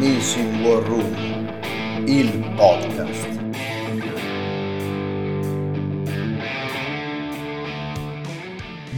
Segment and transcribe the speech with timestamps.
[0.00, 1.46] Missing War Room,
[2.06, 3.49] il podcast.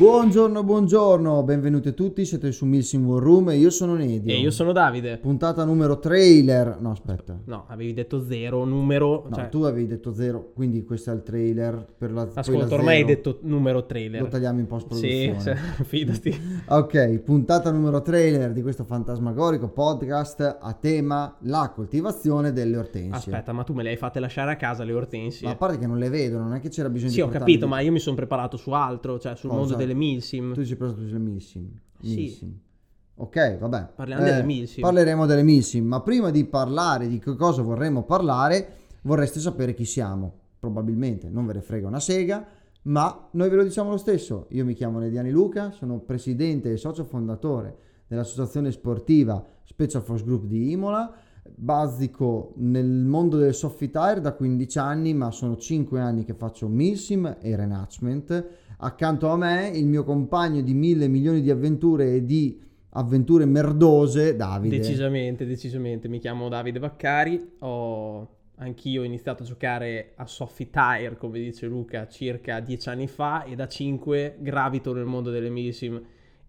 [0.00, 4.32] Buongiorno, buongiorno, benvenuti tutti, siete su Missing War Room e io sono Nedio.
[4.32, 5.18] E io sono Davide.
[5.18, 7.38] Puntata numero trailer, no aspetta.
[7.44, 9.26] No, avevi detto zero, numero.
[9.28, 13.00] No, cioè, tu avevi detto zero, quindi questo è il trailer per la ascolta, ormai
[13.00, 14.22] hai detto numero trailer.
[14.22, 15.50] Lo tagliamo in post Sì, sì,
[15.84, 16.40] fidati.
[16.68, 23.32] Ok, puntata numero trailer di questo fantasmagorico podcast a tema la coltivazione delle ortensie.
[23.34, 25.46] Aspetta, ma tu me le hai fatte lasciare a casa le ortensie?
[25.46, 27.24] Ma a parte che non le vedo, non è che c'era bisogno sì, di ho
[27.26, 29.60] portarle capito, di- ma io mi sono preparato su altro, cioè sul Cosa?
[29.60, 30.54] mondo delle milsim.
[30.54, 31.68] Tu ci hai preso sulle Milsim.
[32.00, 32.14] Sì.
[32.14, 32.58] Milsim.
[33.16, 33.88] Ok, vabbè.
[33.94, 34.82] Parliamo delle Milsim.
[34.82, 38.68] Parleremo delle Milsim, ma prima di parlare di che cosa vorremmo parlare,
[39.02, 40.32] vorreste sapere chi siamo.
[40.58, 42.46] Probabilmente non ve ne frega una sega,
[42.82, 44.46] ma noi ve lo diciamo lo stesso.
[44.50, 50.44] Io mi chiamo Nediani Luca, sono presidente e socio fondatore dell'associazione sportiva Special Force Group
[50.44, 51.12] di Imola.
[51.54, 56.68] Basico nel mondo del soft tire da 15 anni, ma sono 5 anni che faccio
[56.68, 58.48] Milsim e Renacement.
[58.82, 62.58] Accanto a me il mio compagno di mille milioni di avventure e di
[62.90, 64.78] avventure merdose, Davide.
[64.78, 66.08] Decisamente, decisamente.
[66.08, 72.08] Mi chiamo Davide Baccari, ho anch'io iniziato a giocare a Sophie Tire, come dice Luca,
[72.08, 76.02] circa dieci anni fa e da 5 gravito nel mondo delle milsim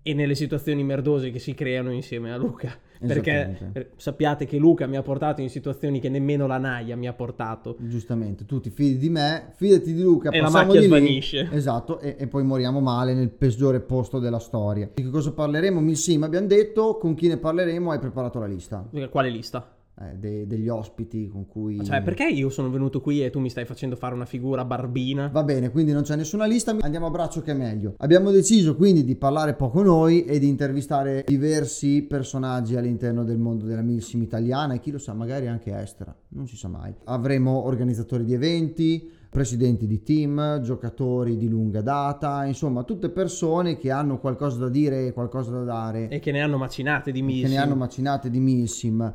[0.03, 2.75] e nelle situazioni merdose che si creano insieme a Luca.
[2.99, 7.07] Perché eh, sappiate che Luca mi ha portato in situazioni che nemmeno la naia mi
[7.07, 7.75] ha portato.
[7.79, 10.85] Giustamente, tu ti fidi di me, fidati di Luca, E la macchia di lì.
[10.85, 11.49] svanisce.
[11.51, 14.89] Esatto, e, e poi moriamo male nel peggiore posto della storia.
[14.93, 15.79] Di che cosa parleremo?
[15.79, 19.75] Milsim abbiamo detto, con chi ne parleremo hai preparato la lista Quale lista?
[19.99, 21.83] Eh, de- degli ospiti con cui...
[21.83, 25.27] Cioè, perché io sono venuto qui e tu mi stai facendo fare una figura barbina?
[25.27, 27.95] Va bene, quindi non c'è nessuna lista, andiamo a braccio che è meglio.
[27.97, 33.65] Abbiamo deciso quindi di parlare poco noi e di intervistare diversi personaggi all'interno del mondo
[33.65, 36.93] della Milsim italiana e chi lo sa, magari anche estera, non si sa mai.
[37.05, 43.89] Avremo organizzatori di eventi, presidenti di team, giocatori di lunga data, insomma tutte persone che
[43.89, 47.25] hanno qualcosa da dire e qualcosa da dare E che ne hanno macinate di che
[47.25, 47.49] milsim.
[47.49, 49.13] ne hanno macinate di Milsim.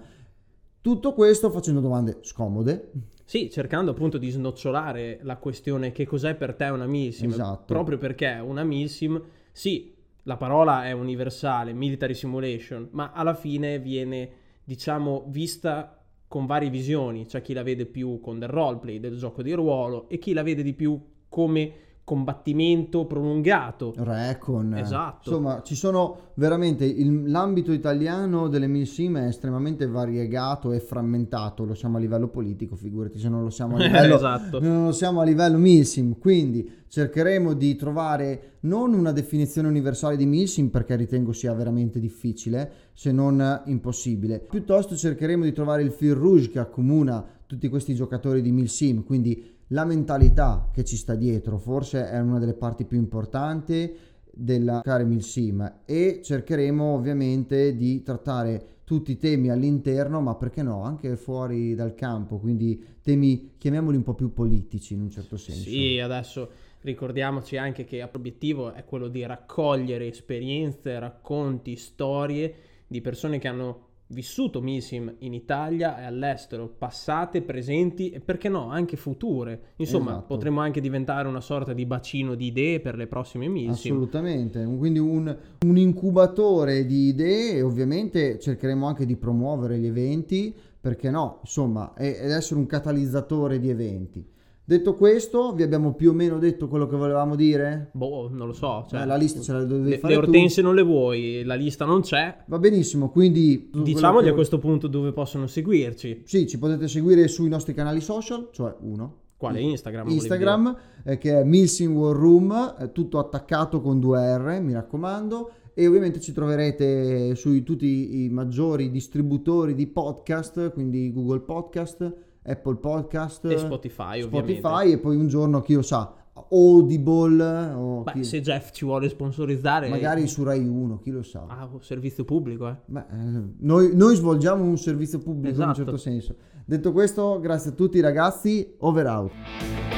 [0.87, 2.93] Tutto questo facendo domande scomode,
[3.25, 7.29] Sì, cercando appunto di snocciolare la questione che cos'è per te una milsim.
[7.29, 7.65] Esatto.
[7.65, 9.21] Proprio perché una milsim,
[9.51, 9.93] sì,
[10.23, 14.31] la parola è universale, military simulation, ma alla fine viene,
[14.63, 17.27] diciamo, vista con varie visioni.
[17.27, 20.45] C'è chi la vede più con del roleplay, del gioco di ruolo, e chi la
[20.45, 20.97] vede di più
[21.29, 21.73] come
[22.06, 23.93] combattimento prolungato.
[23.97, 24.75] Recon.
[24.77, 25.28] Esatto.
[25.28, 31.75] Insomma, ci sono veramente il- l'ambito italiano delle milsim è estremamente variegato e frammentato, lo
[31.75, 34.61] siamo a livello politico, figurati se non lo siamo a livello esatto.
[34.61, 40.27] non lo siamo a livello milsim, quindi cercheremo di trovare non una definizione universale di
[40.27, 44.39] milsim perché ritengo sia veramente difficile, se non impossibile.
[44.39, 49.55] Piuttosto cercheremo di trovare il fil rouge che accomuna tutti questi giocatori di milsim, quindi
[49.69, 53.94] la mentalità che ci sta dietro, forse è una delle parti più importanti
[54.31, 60.82] della Care Milsim e cercheremo ovviamente di trattare tutti i temi all'interno, ma perché no,
[60.82, 65.69] anche fuori dal campo, quindi temi chiamiamoli un po' più politici in un certo senso.
[65.69, 66.48] Sì, adesso
[66.83, 72.54] ricordiamoci anche che l'obiettivo è quello di raccogliere esperienze, racconti, storie
[72.87, 78.71] di persone che hanno vissuto Milsim in Italia e all'estero, passate, presenti e perché no,
[78.71, 79.72] anche future.
[79.77, 80.27] Insomma, Esatto.
[80.27, 83.93] potremmo anche diventare una sorta di bacino di idee per le prossime Milsim.
[83.93, 90.55] Assolutamente, quindi un, un incubatore di idee e ovviamente cercheremo anche di promuovere gli eventi,
[90.81, 94.34] perché no, insomma, ed essere un catalizzatore di eventi.
[94.69, 97.91] Detto questo, vi abbiamo più o meno detto quello che volevamo dire?
[97.93, 98.84] Boh, non lo so.
[98.91, 100.27] Cioè, Eh, la lista ce la dovevi le, fare le tu.
[100.27, 102.37] ortense non le vuoi, la lista non c'è.
[102.47, 103.71] Va benissimo, quindi...
[103.72, 106.22] Diciamogli che- a questo punto dove possono seguirci.
[106.25, 109.19] Sì, ci potete seguire sui nostri canali social, cioè uno.
[109.37, 110.09] Quale Instagram?
[110.09, 115.51] Instagram, eh, che è Milsim War Room, eh, tutto attaccato con due R, mi raccomando.
[115.74, 122.15] E ovviamente ci troverete su tutti i maggiori distributori di podcast, quindi Google Podcast,
[122.47, 124.59] Apple Podcast, E Spotify, ovviamente.
[124.60, 126.13] Spotify e poi un giorno, chi lo sa,
[126.51, 127.43] Audible
[127.75, 131.45] o Beh, chi- se Jeff ci vuole sponsorizzare, magari su Rai 1, chi lo sa.
[131.48, 132.77] Ah, servizio pubblico, eh.
[132.84, 135.77] Beh, eh, noi, noi svolgiamo un servizio pubblico in un Esatto.
[135.84, 136.34] certo senso.
[136.65, 139.96] Detto questo, grazie a tutti ragazzi, over out.